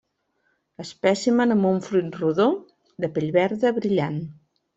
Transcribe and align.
Espècimen 0.83 1.55
amb 1.55 1.69
un 1.73 1.77
fruit 1.89 2.17
rodó 2.23 2.49
de 3.05 3.11
pell 3.19 3.31
verda 3.37 3.75
brillant. 3.79 4.21